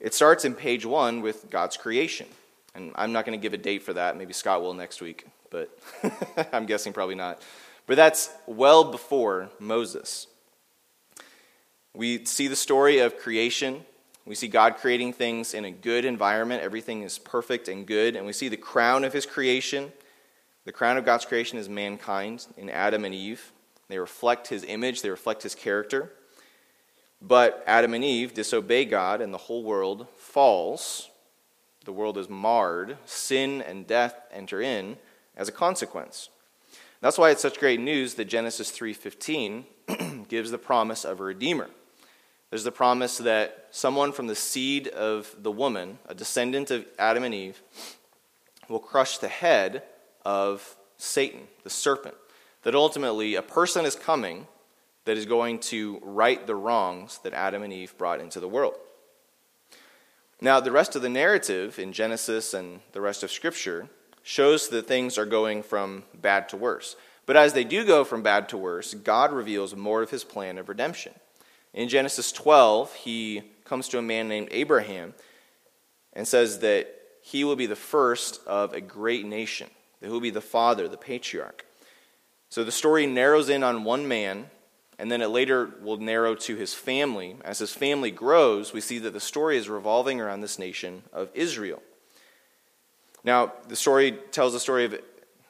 [0.00, 2.26] It starts in page one with God's creation.
[2.74, 4.16] And I'm not going to give a date for that.
[4.16, 5.76] Maybe Scott will next week, but
[6.52, 7.40] I'm guessing probably not.
[7.86, 10.26] But that's well before Moses.
[11.94, 13.84] We see the story of creation.
[14.26, 16.62] We see God creating things in a good environment.
[16.62, 18.16] Everything is perfect and good.
[18.16, 19.92] And we see the crown of his creation.
[20.64, 23.52] The crown of God's creation is mankind in Adam and Eve.
[23.88, 26.12] They reflect his image, they reflect his character.
[27.26, 31.08] But Adam and Eve disobey God, and the whole world falls.
[31.84, 32.98] The world is marred.
[33.06, 34.98] Sin and death enter in
[35.34, 36.28] as a consequence.
[37.00, 41.70] That's why it's such great news that Genesis 3:15 gives the promise of a redeemer.
[42.50, 47.24] There's the promise that someone from the seed of the woman, a descendant of Adam
[47.24, 47.62] and Eve,
[48.68, 49.82] will crush the head
[50.24, 52.14] of Satan, the serpent.
[52.62, 54.46] That ultimately a person is coming
[55.04, 58.74] that is going to right the wrongs that Adam and Eve brought into the world.
[60.40, 63.88] Now, the rest of the narrative in Genesis and the rest of Scripture
[64.22, 66.96] shows that things are going from bad to worse.
[67.26, 70.58] But as they do go from bad to worse, God reveals more of his plan
[70.58, 71.14] of redemption.
[71.72, 75.14] In Genesis 12, he comes to a man named Abraham
[76.12, 79.68] and says that he will be the first of a great nation,
[80.00, 81.64] that he will be the father, the patriarch.
[82.50, 84.50] So the story narrows in on one man,
[84.98, 87.36] and then it later will narrow to his family.
[87.44, 91.30] As his family grows, we see that the story is revolving around this nation of
[91.34, 91.82] Israel.
[93.24, 95.00] Now, the story tells the story of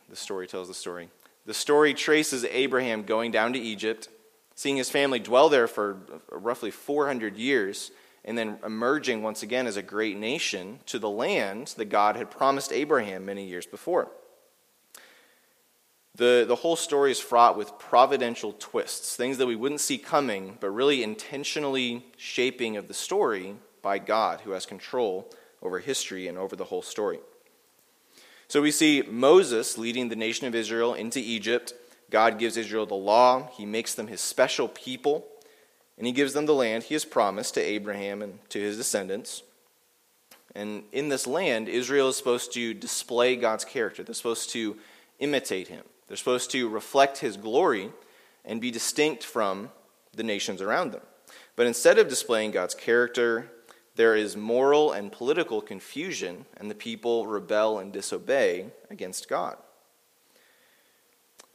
[0.08, 1.08] the story tells the story.
[1.46, 4.08] The story traces Abraham going down to Egypt,
[4.54, 5.98] seeing his family dwell there for
[6.30, 7.90] roughly 400 years,
[8.24, 12.30] and then emerging once again as a great nation to the land that God had
[12.30, 14.08] promised Abraham many years before.
[16.16, 20.58] The, the whole story is fraught with providential twists, things that we wouldn't see coming,
[20.60, 25.28] but really intentionally shaping of the story by God, who has control
[25.60, 27.18] over history and over the whole story.
[28.46, 31.72] So we see Moses leading the nation of Israel into Egypt.
[32.10, 35.26] God gives Israel the law, he makes them his special people,
[35.98, 39.42] and he gives them the land he has promised to Abraham and to his descendants.
[40.54, 44.76] And in this land, Israel is supposed to display God's character, they're supposed to
[45.18, 45.82] imitate him.
[46.06, 47.90] They're supposed to reflect his glory
[48.44, 49.70] and be distinct from
[50.14, 51.02] the nations around them.
[51.56, 53.50] But instead of displaying God's character,
[53.96, 59.56] there is moral and political confusion, and the people rebel and disobey against God.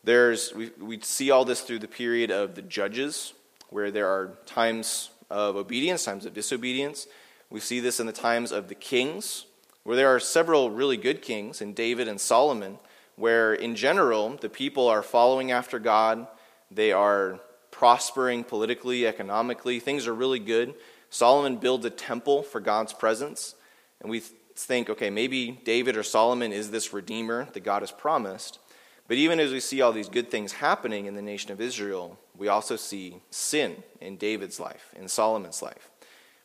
[0.03, 3.33] There's, we, we see all this through the period of the judges,
[3.69, 7.07] where there are times of obedience, times of disobedience.
[7.49, 9.45] We see this in the times of the kings,
[9.83, 12.79] where there are several really good kings in David and Solomon
[13.19, 16.25] where in general the people are following after God,
[16.71, 20.73] they are prospering politically, economically, things are really good.
[21.09, 23.55] Solomon builds a temple for God's presence,
[23.99, 24.21] and we
[24.55, 28.59] think, okay, maybe David or Solomon is this redeemer that God has promised.
[29.07, 32.17] But even as we see all these good things happening in the nation of Israel,
[32.37, 35.89] we also see sin in David's life, in Solomon's life.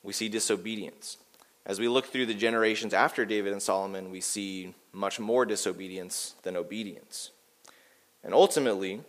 [0.02, 1.18] We see disobedience.
[1.66, 6.34] As we look through the generations after David and Solomon, we see much more disobedience
[6.42, 7.30] than obedience.
[8.22, 9.00] And ultimately,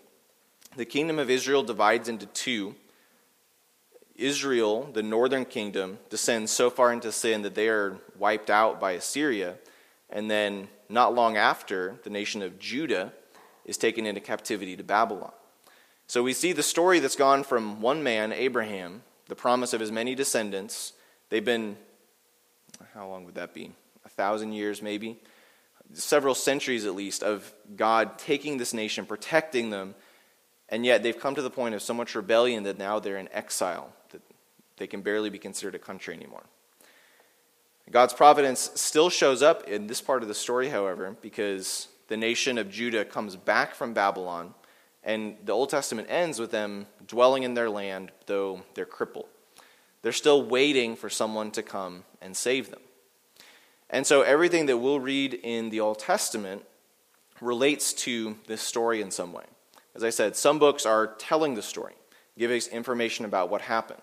[0.78, 2.76] the kingdom of Israel divides into two.
[4.16, 8.94] Israel, the northern kingdom, descends so far into sin that they are wiped out by
[8.94, 9.56] Assyria.
[10.10, 13.12] And then, not long after, the nation of Judah
[13.66, 15.34] is taken into captivity to Babylon.
[16.08, 19.92] So we see the story that's gone from one man, Abraham, the promise of his
[19.92, 20.94] many descendants.
[21.30, 21.78] They've been
[22.94, 23.72] how long would that be?
[24.06, 25.20] A thousand years, maybe?
[25.94, 29.96] Several centuries at least of God taking this nation, protecting them,
[30.70, 33.30] and yet they've come to the point of so much rebellion that now they're in
[33.32, 34.22] exile, that
[34.78, 36.44] they can barely be considered a country anymore.
[37.92, 42.58] God's providence still shows up in this part of the story, however, because the nation
[42.58, 44.56] of Judah comes back from Babylon,
[45.04, 49.28] and the Old Testament ends with them dwelling in their land, though they're crippled.
[50.06, 52.82] They're still waiting for someone to come and save them.
[53.90, 56.64] And so everything that we'll read in the Old Testament
[57.42, 59.46] relates to this story in some way.
[59.96, 61.96] As I said, some books are telling the story,
[62.38, 64.00] giving us information about what happened.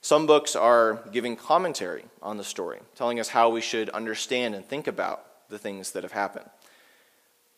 [0.00, 4.64] Some books are giving commentary on the story, telling us how we should understand and
[4.64, 6.48] think about the things that have happened.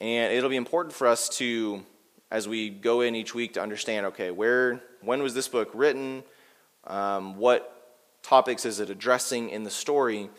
[0.00, 1.84] And it'll be important for us to,
[2.30, 6.24] as we go in each week, to understand okay, where, when was this book written?
[6.86, 7.72] Um, what
[8.24, 10.30] topics is it addressing in the story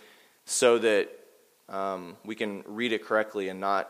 [0.44, 1.08] so that
[1.70, 3.90] um, we can read it correctly and not,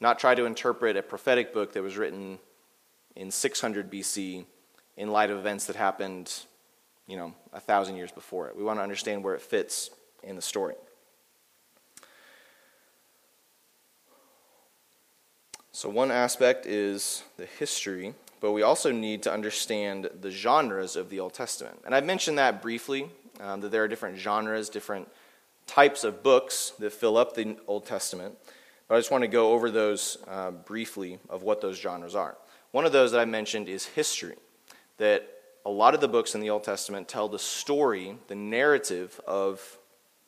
[0.00, 2.38] not try to interpret a prophetic book that was written
[3.16, 4.46] in 600 BC
[4.96, 6.32] in light of events that happened,
[7.06, 8.56] you know, a thousand years before it.
[8.56, 9.90] We want to understand where it fits
[10.22, 10.74] in the story.
[15.72, 21.08] So, one aspect is the history but we also need to understand the genres of
[21.10, 21.80] the Old Testament.
[21.86, 23.08] And I've mentioned that briefly,
[23.40, 25.08] um, that there are different genres, different
[25.68, 28.36] types of books that fill up the Old Testament.
[28.88, 32.36] But I just want to go over those uh, briefly of what those genres are.
[32.72, 34.34] One of those that I mentioned is history,
[34.98, 35.24] that
[35.64, 39.78] a lot of the books in the Old Testament tell the story, the narrative of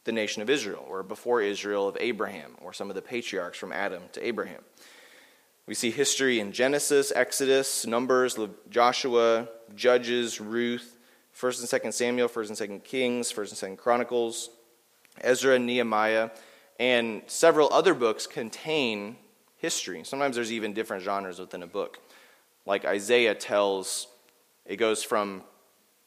[0.04, 3.72] the nation of Israel, or before Israel of Abraham, or some of the patriarchs from
[3.72, 4.62] Adam to Abraham.
[5.66, 10.98] We see history in Genesis, Exodus, Numbers, Joshua, Judges, Ruth,
[11.34, 14.50] 1st and 2nd Samuel, 1st and 2nd Kings, 1st and 2nd Chronicles,
[15.20, 16.30] Ezra, Nehemiah,
[16.78, 19.16] and several other books contain
[19.56, 20.04] history.
[20.04, 21.98] Sometimes there's even different genres within a book.
[22.66, 24.06] Like Isaiah tells,
[24.66, 25.44] it goes from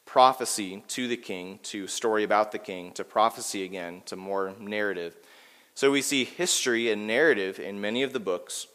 [0.04, 5.16] prophecy to the king, to story about the king, to prophecy again, to more narrative.
[5.74, 8.68] So we see history and narrative in many of the books.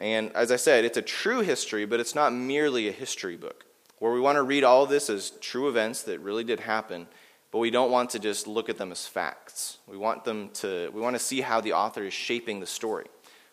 [0.00, 3.66] And as I said, it's a true history, but it's not merely a history book,
[3.98, 7.06] where we want to read all of this as true events that really did happen,
[7.50, 9.76] but we don't want to just look at them as facts.
[9.86, 13.06] We want them to we want to see how the author is shaping the story,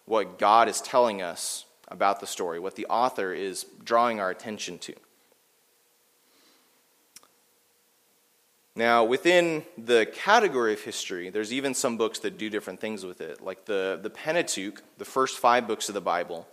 [0.05, 4.77] what God is telling us about the story, what the author is drawing our attention
[4.79, 4.93] to.
[8.77, 13.21] Now, within the category of history, there's even some books that do different things with
[13.21, 13.41] it.
[13.41, 16.47] Like the, the Pentateuch, the first five books of the Bible,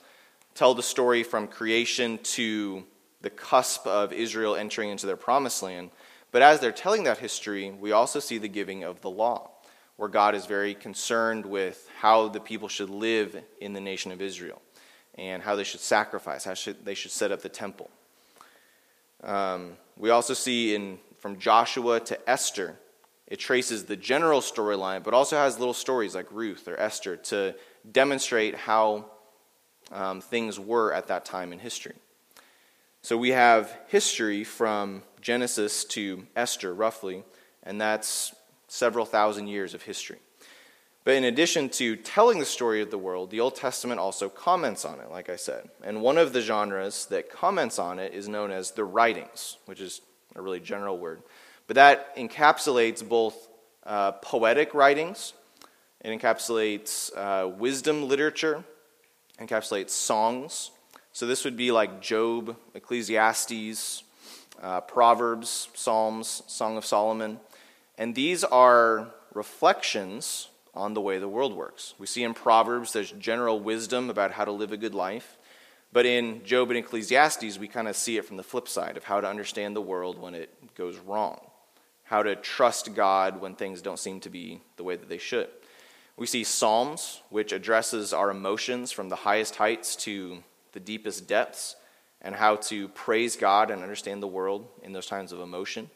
[0.54, 2.82] tell the story from creation to
[3.20, 5.90] the cusp of Israel entering into their promised land.
[6.32, 9.50] But as they're telling that history, we also see the giving of the law,
[9.98, 14.22] where God is very concerned with how the people should live in the nation of
[14.22, 14.62] Israel
[15.16, 17.90] and how they should sacrifice, how should, they should set up the temple.
[19.22, 22.76] Um, we also see in from Joshua to Esther,
[23.26, 27.54] it traces the general storyline, but also has little stories like Ruth or Esther to
[27.90, 29.06] demonstrate how
[29.90, 31.94] um, things were at that time in history.
[33.00, 37.24] So we have history from Genesis to Esther, roughly,
[37.62, 38.34] and that's
[38.68, 40.18] several thousand years of history.
[41.04, 44.84] But in addition to telling the story of the world, the Old Testament also comments
[44.84, 45.70] on it, like I said.
[45.82, 49.80] And one of the genres that comments on it is known as the writings, which
[49.80, 50.02] is
[50.34, 51.22] a really general word.
[51.66, 53.48] But that encapsulates both
[53.84, 55.34] uh, poetic writings,
[56.00, 58.64] it encapsulates uh, wisdom literature,
[59.40, 60.70] encapsulates songs,
[61.14, 64.02] so this would be like Job, Ecclesiastes,
[64.60, 67.38] uh, Proverbs, Psalms, Song of Solomon.
[67.96, 71.94] And these are reflections on the way the world works.
[72.00, 75.36] We see in Proverbs there's general wisdom about how to live a good life.
[75.94, 79.04] But in Job and Ecclesiastes, we kind of see it from the flip side of
[79.04, 81.40] how to understand the world when it goes wrong,
[82.02, 85.46] how to trust God when things don't seem to be the way that they should.
[86.16, 91.76] We see Psalms, which addresses our emotions from the highest heights to the deepest depths
[92.20, 95.88] and how to praise God and understand the world in those times of emotion.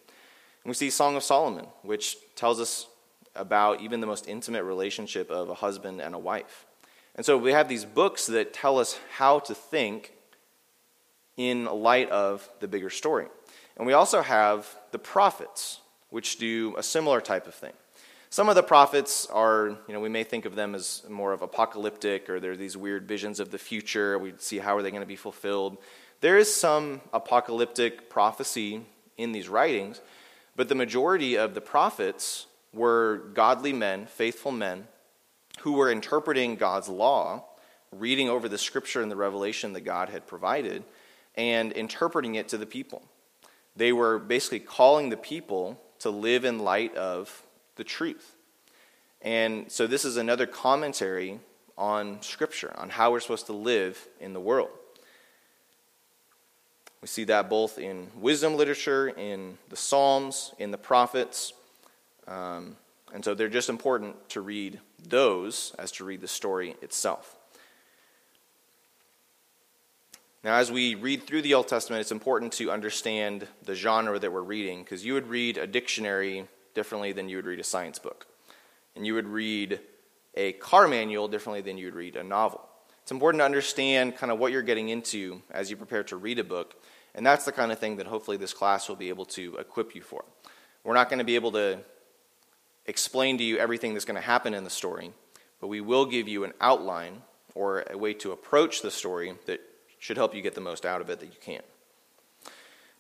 [0.63, 2.87] And we see Song of Solomon, which tells us
[3.35, 6.67] about even the most intimate relationship of a husband and a wife.
[7.19, 10.13] And so we have these books that tell us how to think
[11.37, 13.27] in light of the bigger story.
[13.77, 17.73] And we also have the prophets, which do a similar type of thing.
[18.31, 21.43] Some of the prophets are, you know, we may think of them as more of
[21.43, 24.17] apocalyptic or they're these weird visions of the future.
[24.17, 25.79] We see how are they going to be fulfilled.
[26.21, 28.83] There is some apocalyptic prophecy
[29.17, 30.01] in these writings,
[30.55, 34.87] but the majority of the prophets were godly men, faithful men,
[35.61, 37.45] who were interpreting God's law,
[37.93, 40.85] reading over the scripture and the revelation that God had provided,
[41.35, 43.03] and interpreting it to the people.
[43.77, 47.43] They were basically calling the people to live in light of
[47.77, 48.35] the truth.
[49.23, 51.41] And so this is another commentary
[51.77, 54.71] on Scripture, on how we're supposed to live in the world.
[57.01, 61.53] We see that both in wisdom literature, in the Psalms, in the prophets.
[62.27, 62.77] Um,
[63.13, 67.37] and so they're just important to read those as to read the story itself.
[70.45, 74.33] Now, as we read through the Old Testament, it's important to understand the genre that
[74.33, 77.99] we're reading, because you would read a dictionary differently than you would read a science
[77.99, 78.27] book.
[78.95, 79.81] And you would read
[80.35, 82.65] a car manual differently than you would read a novel.
[83.03, 86.39] It's important to understand kind of what you're getting into as you prepare to read
[86.39, 86.77] a book.
[87.15, 89.95] And that's the kind of thing that hopefully this class will be able to equip
[89.95, 90.25] you for.
[90.85, 91.81] We're not going to be able to
[92.89, 95.13] explain to you everything that's going to happen in the story,
[95.61, 97.23] but we will give you an outline
[97.55, 99.61] or a way to approach the story that
[99.99, 101.61] should help you get the most out of it that you can.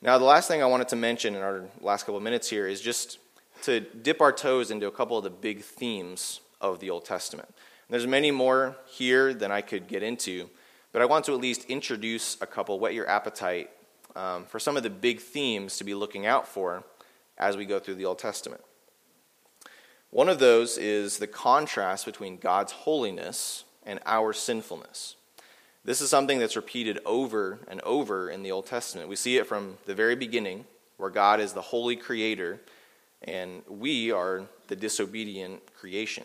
[0.01, 2.69] Now, the last thing I wanted to mention in our last couple of minutes here
[2.69, 3.19] is just
[3.63, 7.49] to dip our toes into a couple of the big themes of the Old Testament.
[7.49, 10.51] And there's many more here than I could get into,
[10.93, 13.71] but I want to at least introduce a couple, whet your appetite
[14.15, 16.85] um, for some of the big themes to be looking out for
[17.39, 18.63] as we go through the Old Testament.
[20.11, 25.17] One of those is the contrast between God's holiness and our sinfulness.
[25.85, 29.09] This is something that's repeated over and over in the Old Testament.
[29.09, 30.65] We see it from the very beginning,
[30.97, 32.61] where God is the holy creator
[33.23, 36.25] and we are the disobedient creation.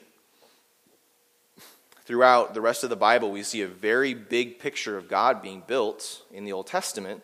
[2.05, 5.63] Throughout the rest of the Bible, we see a very big picture of God being
[5.65, 7.23] built in the Old Testament,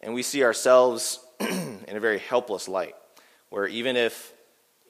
[0.00, 2.94] and we see ourselves in a very helpless light,
[3.48, 4.32] where even if,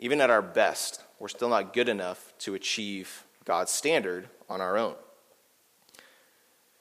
[0.01, 4.77] even at our best, we're still not good enough to achieve God's standard on our
[4.77, 4.95] own.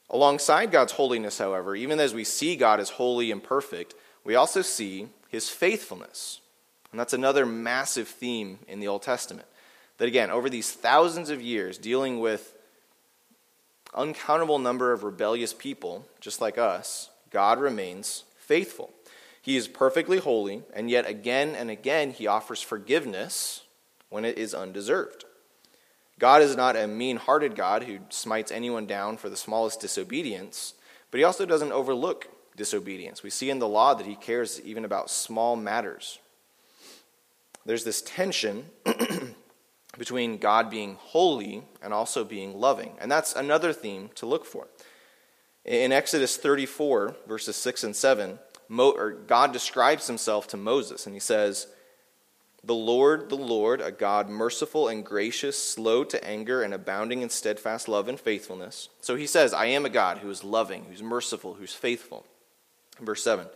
[0.10, 4.62] Alongside God's holiness, however, even as we see God as holy and perfect, we also
[4.62, 6.40] see his faithfulness.
[6.92, 9.48] And that's another massive theme in the Old Testament.
[9.98, 12.56] That again, over these thousands of years, dealing with
[13.94, 18.92] uncountable number of rebellious people, just like us, God remains faithful.
[19.42, 23.64] He is perfectly holy, and yet again and again he offers forgiveness
[24.10, 25.26] when it is undeserved.
[26.18, 30.74] God is not a mean hearted God who smites anyone down for the smallest disobedience,
[31.12, 32.28] but he also doesn't overlook
[32.58, 33.24] disobedience.
[33.24, 36.20] We see in the law that he cares even about small matters
[37.70, 38.66] there's this tension
[40.00, 42.94] between God being holy and also being loving.
[43.00, 44.68] And that's another theme to look for.
[45.66, 51.16] In Exodus 34, verses 6 and 7, Mo, or God describes himself to Moses, and
[51.16, 51.68] he says,
[52.64, 57.30] The Lord, the Lord, a God merciful and gracious, slow to anger, and abounding in
[57.30, 58.90] steadfast love and faithfulness.
[59.02, 62.26] So he says, I am a God who is loving, who's merciful, who's faithful.
[63.02, 63.48] Verse 7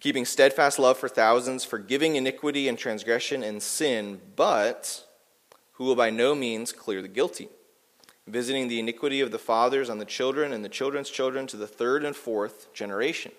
[0.00, 5.04] Keeping steadfast love for thousands, forgiving iniquity and transgression and sin, but
[5.72, 7.50] who will by no means clear the guilty
[8.30, 11.66] visiting the iniquity of the fathers on the children and the children's children to the
[11.66, 13.32] third and fourth generation.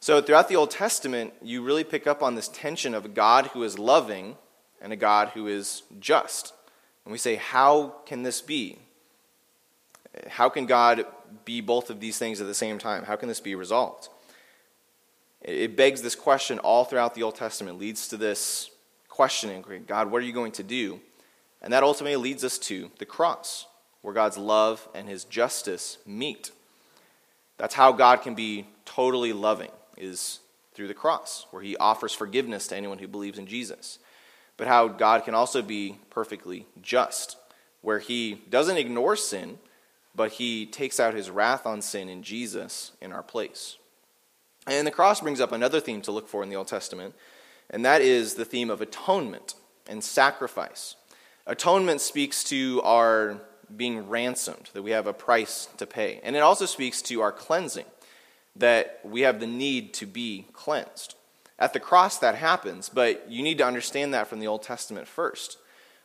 [0.00, 3.48] So, throughout the Old Testament, you really pick up on this tension of a God
[3.48, 4.36] who is loving
[4.80, 6.52] and a God who is just.
[7.04, 8.78] And we say, how can this be?
[10.28, 11.04] How can God
[11.44, 13.04] be both of these things at the same time?
[13.04, 14.08] How can this be resolved?
[15.42, 18.70] It begs this question all throughout the Old Testament, leads to this
[19.08, 21.00] questioning God, what are you going to do?
[21.60, 23.66] And that ultimately leads us to the cross
[24.02, 26.52] where God's love and his justice meet.
[27.56, 30.40] That's how God can be totally loving, is
[30.74, 33.98] through the cross, where he offers forgiveness to anyone who believes in Jesus.
[34.56, 37.36] But how God can also be perfectly just,
[37.80, 39.58] where he doesn't ignore sin,
[40.14, 43.76] but he takes out his wrath on sin in Jesus in our place.
[44.66, 47.14] And the cross brings up another theme to look for in the Old Testament,
[47.70, 49.54] and that is the theme of atonement
[49.88, 50.96] and sacrifice.
[51.46, 53.40] Atonement speaks to our
[53.74, 56.20] being ransomed, that we have a price to pay.
[56.22, 57.84] And it also speaks to our cleansing,
[58.58, 61.14] that we have the need to be cleansed.
[61.58, 65.08] At the cross, that happens, but you need to understand that from the Old Testament
[65.08, 65.58] first,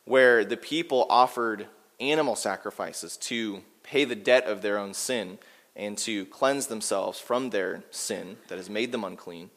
[0.06, 1.68] where the people offered
[2.00, 5.38] animal sacrifices to pay the debt of their own sin
[5.76, 9.50] and to cleanse themselves from their sin that has made them unclean.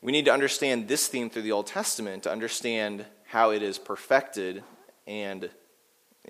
[0.00, 3.78] We need to understand this theme through the Old Testament to understand how it is
[3.78, 4.62] perfected
[5.06, 5.48] and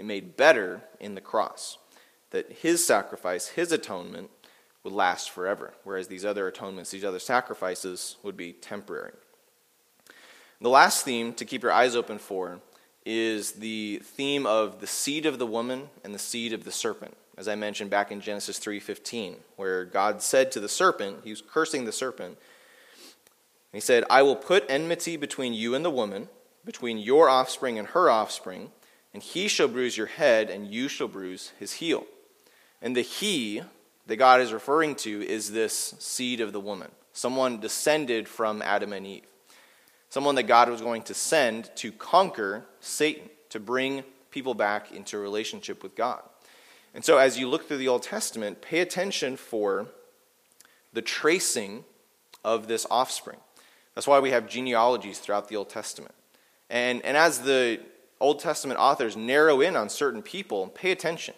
[0.01, 1.79] made better in the cross.
[2.31, 4.31] That his sacrifice, his atonement,
[4.85, 9.13] would last forever, whereas these other atonements, these other sacrifices, would be temporary.
[10.61, 12.61] The last theme to keep your eyes open for
[13.05, 17.17] is the theme of the seed of the woman and the seed of the serpent.
[17.37, 21.43] As I mentioned back in Genesis 3:15, where God said to the serpent, he was
[21.43, 22.39] cursing the serpent.
[22.39, 26.29] and He said, "I will put enmity between you and the woman,
[26.65, 28.71] between your offspring and her offspring
[29.15, 32.05] and he shall bruise your head, and you shall bruise his heel.
[32.83, 33.63] And the he
[34.07, 38.93] that God is referring to is this seed of the woman, someone descended from Adam
[38.93, 39.27] and Eve,
[40.11, 45.19] someone that God was going to send to conquer Satan, to bring people back into
[45.19, 46.23] relationship with God.
[46.95, 49.87] And so, as you look through the Old Testament, pay attention for
[50.93, 51.85] the tracing
[52.45, 53.39] of this offspring.
[53.95, 56.15] That's why we have genealogies throughout the Old Testament.
[56.71, 57.81] And, and as the
[58.21, 61.35] Old Testament authors narrow in on certain people, pay attention.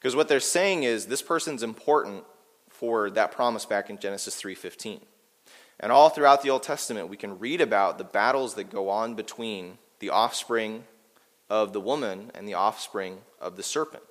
[0.00, 2.24] Because what they're saying is this person's important
[2.68, 5.04] for that promise back in Genesis 3:15.
[5.78, 9.14] And all throughout the Old Testament, we can read about the battles that go on
[9.14, 10.84] between the offspring
[11.50, 14.04] of the woman and the offspring of the serpent.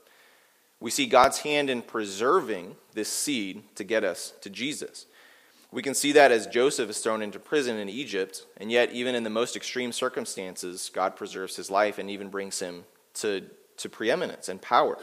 [0.80, 5.08] We see God's hand in preserving this seed to get us to Jesus.
[5.72, 9.14] We can see that as Joseph is thrown into prison in Egypt, and yet, even
[9.14, 12.86] in the most extreme circumstances, God preserves his life and even brings him
[13.16, 13.46] to,
[13.78, 14.98] to preeminence and power.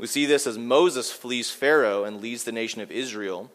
[0.00, 3.50] We see this as Moses flees Pharaoh and leads the nation of Israel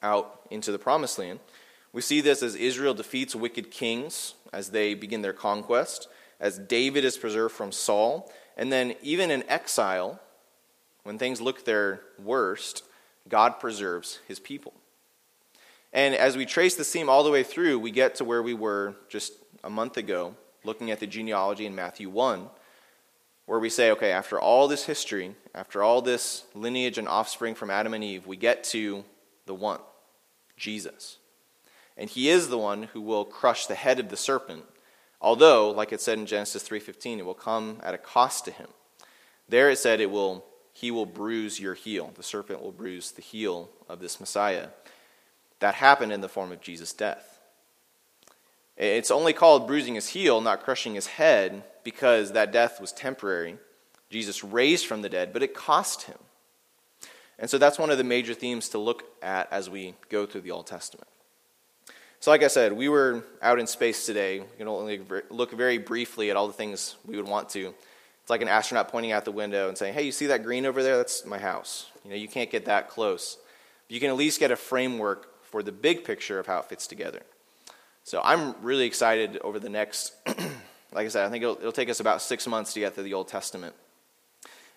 [0.00, 1.40] out into the promised land.
[1.92, 6.06] We see this as Israel defeats wicked kings as they begin their conquest,
[6.38, 10.20] as David is preserved from Saul, and then even in exile,
[11.02, 12.84] when things look their worst,
[13.28, 14.74] God preserves his people.
[15.92, 18.54] And as we trace the theme all the way through, we get to where we
[18.54, 19.32] were just
[19.64, 22.48] a month ago, looking at the genealogy in Matthew 1,
[23.48, 27.70] where we say, okay, after all this history, after all this lineage and offspring from
[27.70, 29.02] Adam and Eve, we get to
[29.46, 29.80] the one,
[30.58, 31.16] Jesus.
[31.96, 34.64] And he is the one who will crush the head of the serpent,
[35.18, 38.68] although, like it said in Genesis 3:15, it will come at a cost to him.
[39.48, 40.44] There it said it will
[40.74, 42.12] he will bruise your heel.
[42.14, 44.68] The serpent will bruise the heel of this Messiah.
[45.60, 47.37] That happened in the form of Jesus' death.
[48.78, 53.58] It's only called bruising his heel, not crushing his head, because that death was temporary.
[54.08, 56.18] Jesus raised from the dead, but it cost him.
[57.40, 60.42] And so that's one of the major themes to look at as we go through
[60.42, 61.08] the Old Testament.
[62.20, 64.40] So, like I said, we were out in space today.
[64.40, 65.00] We can only
[65.30, 67.74] look very briefly at all the things we would want to.
[68.22, 70.66] It's like an astronaut pointing out the window and saying, Hey, you see that green
[70.66, 70.96] over there?
[70.96, 71.90] That's my house.
[72.04, 73.38] You know, you can't get that close.
[73.86, 76.64] But you can at least get a framework for the big picture of how it
[76.64, 77.22] fits together.
[78.08, 81.90] So I'm really excited over the next, like I said, I think it'll, it'll take
[81.90, 83.74] us about six months to get through the Old Testament.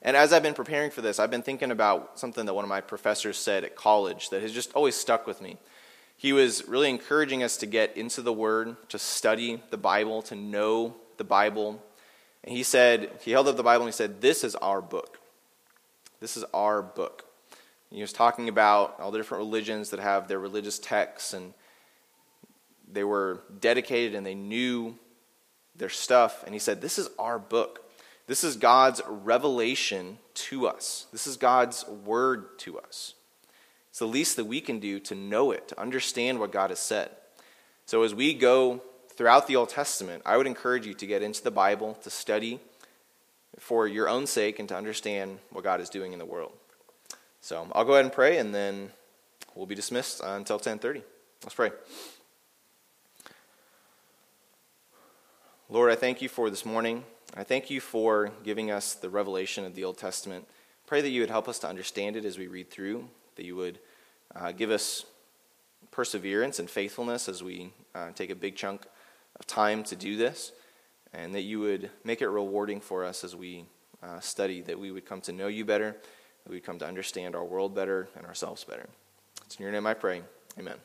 [0.02, 2.70] And as I've been preparing for this, I've been thinking about something that one of
[2.70, 5.56] my professors said at college that has just always stuck with me.
[6.18, 10.36] he was really encouraging us to get into the Word, to study the Bible, to
[10.36, 11.82] know the Bible.
[12.44, 15.20] And he said, he held up the Bible and he said, This is our book.
[16.20, 17.24] This is our book.
[17.90, 21.54] And he was talking about all the different religions that have their religious texts, and
[22.92, 24.96] they were dedicated and they knew
[25.76, 26.44] their stuff.
[26.46, 27.90] And he said, This is our book.
[28.28, 31.08] This is God's revelation to us.
[31.12, 33.16] This is God's word to us.
[33.90, 36.80] It's the least that we can do to know it, to understand what God has
[36.80, 37.10] said.
[37.86, 38.82] So as we go
[39.16, 42.62] throughout the Old Testament, I would encourage you to get into the Bible, to study
[43.60, 46.54] for your own sake, and to understand what God is doing in the world.
[47.42, 48.92] So I'll go ahead and pray, and then
[49.56, 51.04] we'll be dismissed until 10:30.
[51.44, 51.72] Let's pray.
[55.72, 57.06] Lord, I thank you for this morning.
[57.34, 60.46] I thank you for giving us the revelation of the Old Testament.
[60.86, 63.08] Pray that you would help us to understand it as we read through
[63.38, 63.80] that you would
[64.36, 65.06] uh, give us
[65.90, 68.86] perseverance and faithfulness as we uh, take a big chunk
[69.40, 70.52] of time to do this,
[71.14, 73.64] and that you would make it rewarding for us as we
[74.04, 75.92] uh, study, that we would come to know you better,
[76.44, 78.90] that we would come to understand our world better and ourselves better.
[79.46, 80.22] It's in your name I pray.
[80.60, 80.76] Amen.